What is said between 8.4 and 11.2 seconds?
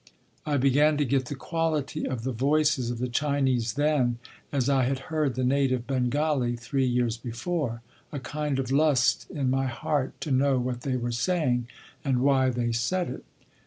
of lust in my heart to know what they were